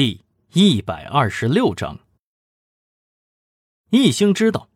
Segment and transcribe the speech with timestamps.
[0.00, 0.24] 第
[0.54, 2.00] 一百二十六章，
[3.90, 4.70] 易星知道，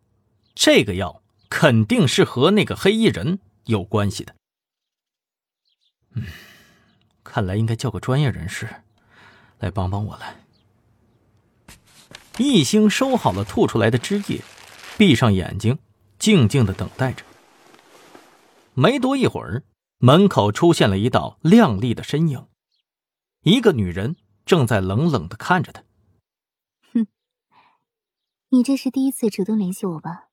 [0.54, 4.34] 这个药肯定是和那个黑衣人有关系的。
[6.10, 6.26] 嗯，
[7.22, 8.68] 看来应该叫个专业人士
[9.60, 10.36] 来帮帮我了。
[12.36, 14.42] 易星收好了吐出来的汁液，
[14.98, 15.78] 闭上眼睛，
[16.18, 17.24] 静静的等待着。
[18.74, 19.64] 没多一会儿，
[19.96, 22.46] 门口出现了一道亮丽的身影，
[23.40, 24.16] 一个女人。
[24.44, 25.84] 正在冷冷的看着他。
[26.92, 27.06] 哼，
[28.50, 30.28] 你这是第一次主动联系我吧？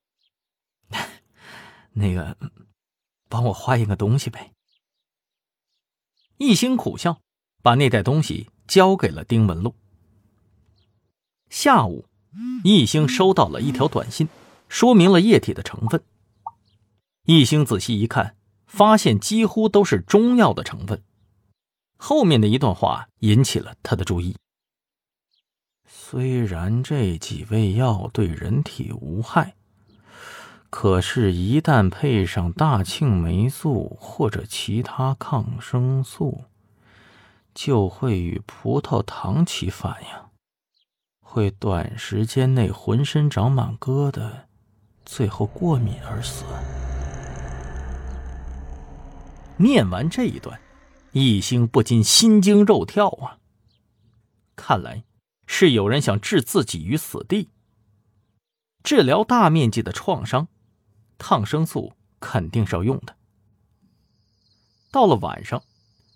[1.93, 2.37] 那个，
[3.29, 4.53] 帮我化验个东西呗。
[6.37, 7.21] 一心苦笑，
[7.61, 9.75] 把那袋东西交给了丁文璐。
[11.49, 12.05] 下午，
[12.63, 14.29] 一星收到了一条短信，
[14.67, 16.03] 说明了液体的成分。
[17.25, 18.35] 一星仔细一看，
[18.65, 21.03] 发现几乎都是中药的成分。
[22.03, 24.35] 后面的一段话引起了他的注意。
[25.85, 29.53] 虽然这几味药对人体无害，
[30.71, 36.45] 可是，一旦配上大青霉素或者其他抗生素，
[37.53, 40.07] 就会与葡萄糖起反应，
[41.21, 44.45] 会短时间内浑身长满疙瘩，
[45.05, 46.45] 最后过敏而死。
[49.57, 50.59] 念完这一段。
[51.13, 53.37] 一兴不禁心惊肉跳啊！
[54.55, 55.03] 看来
[55.45, 57.49] 是有人想置自己于死地。
[58.83, 60.47] 治疗大面积的创伤，
[61.17, 63.15] 抗生素肯定是要用的。
[64.91, 65.61] 到了晚上，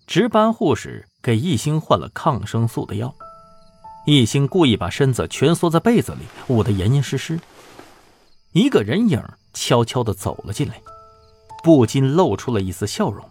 [0.07, 3.13] 值班护士给一兴换了抗生素的药。
[4.05, 7.39] 一兴故意把身子蜷缩在被子里，捂得严严实实。
[8.53, 9.21] 一个人影
[9.53, 10.81] 悄悄的走了进来，
[11.63, 13.29] 不禁露出了一丝笑容。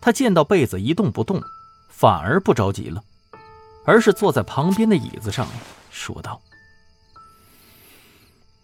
[0.00, 1.42] 他见到被子一动不动，
[1.88, 3.02] 反而不着急了，
[3.84, 5.46] 而是坐在旁边的椅子上，
[5.90, 6.40] 说道：“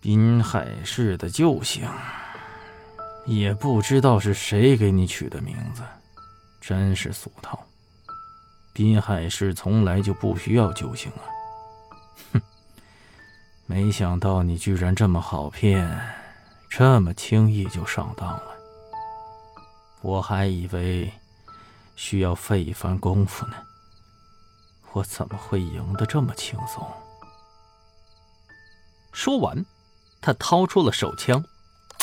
[0.00, 1.86] 滨海市的救星，
[3.26, 5.82] 也不知道是谁给你取的名字，
[6.60, 7.58] 真是俗套。
[8.72, 11.24] 滨海市从来就不需要救星啊！
[12.32, 12.40] 哼，
[13.66, 16.00] 没想到你居然这么好骗，
[16.70, 18.56] 这么轻易就上当了。
[20.00, 21.12] 我还以为……”
[21.96, 23.54] 需要费一番功夫呢。
[24.92, 26.86] 我怎么会赢得这么轻松？
[29.12, 29.64] 说完，
[30.20, 31.42] 他掏出了手枪，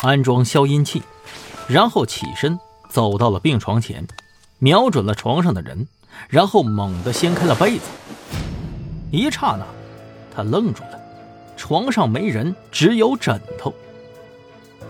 [0.02, 1.02] 安装消音器，
[1.68, 2.60] 然后起身
[2.90, 4.06] 走到了病床前，
[4.60, 5.88] 瞄准了床上的人，
[6.28, 7.86] 然后猛地掀开了被子。
[9.12, 9.66] 一刹那，
[10.36, 11.00] 他愣住了，
[11.56, 13.74] 床上没人，只有枕头。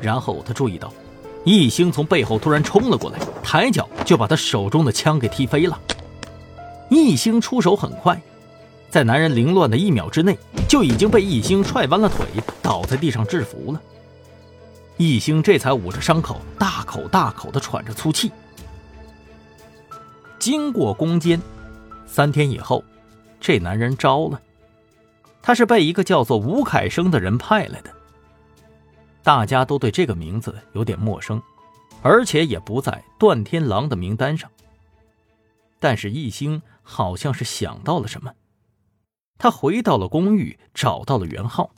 [0.01, 0.91] 然后他注意到。
[1.45, 5.79] 易星从背后突然冲了过来，抬脚就把他手中的枪给踢飞了。
[6.89, 8.21] 易星出手很快，
[8.89, 10.37] 在男人凌乱的一秒之内，
[10.69, 12.25] 就已经被易星踹弯了腿，
[12.61, 13.81] 倒在地上制服了。
[14.95, 18.31] 易星这才捂着伤口，大口大口的喘着粗气。
[20.39, 21.41] 经过攻坚，
[22.05, 22.83] 三天以后，
[23.41, 24.39] 这男人招了，
[25.41, 27.89] 他是被一个叫做吴凯生的人派来的。
[29.23, 31.41] 大家都对这个名字有点陌生，
[32.01, 34.51] 而且也不在段天狼的名单上。
[35.79, 38.33] 但是易星好像是想到了什么，
[39.37, 41.71] 他回到了公寓，找到了袁浩。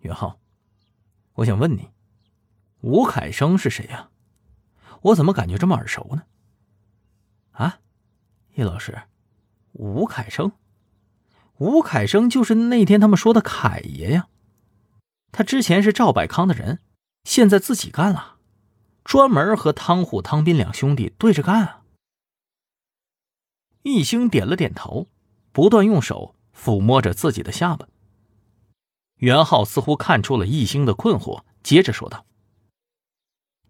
[0.00, 0.38] 袁浩，
[1.34, 1.90] 我想问你，
[2.80, 4.08] 吴凯生是谁呀？
[5.02, 6.22] 我怎么感觉这么耳熟呢？
[7.52, 7.80] 啊，
[8.54, 9.02] 叶老师，
[9.72, 10.52] 吴凯生，
[11.58, 14.28] 吴凯生就是那天他们说的凯爷呀。
[15.36, 16.80] 他之前是赵百康的人，
[17.24, 18.38] 现在自己干了，
[19.04, 21.82] 专门和汤虎、汤斌两兄弟对着干啊！
[23.82, 25.08] 易星点了点头，
[25.52, 27.86] 不断用手抚摸着自己的下巴。
[29.16, 32.24] 袁浩似乎看出了易星的困惑，接着说道：“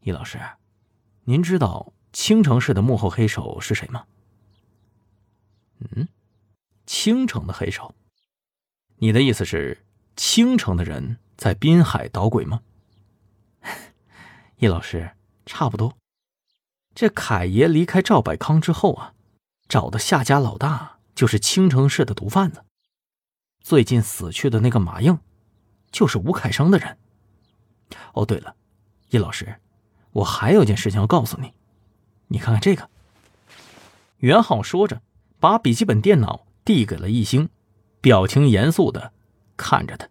[0.03, 0.39] 易老师，
[1.25, 4.07] 您知道青城市的幕后黑手是谁吗
[5.97, 6.07] ？”“嗯，
[6.87, 7.93] 青城的黑手？
[8.99, 12.63] 你的意思是青城的人？”在滨海捣鬼吗？
[14.59, 15.13] 叶老师，
[15.45, 15.97] 差不多。
[16.95, 19.13] 这凯爷离开赵百康之后啊，
[19.69, 22.65] 找的下家老大就是青城市的毒贩子。
[23.61, 25.19] 最近死去的那个马应，
[25.91, 26.97] 就是吴凯生的人。
[28.15, 28.57] 哦，对了，
[29.11, 29.61] 叶老师，
[30.13, 31.53] 我还有件事情要告诉你。
[32.29, 32.89] 你看看这个。
[34.19, 35.03] 袁浩说着，
[35.39, 37.51] 把笔记本电脑递给了易星，
[38.01, 39.13] 表情严肃的
[39.57, 40.09] 看着他。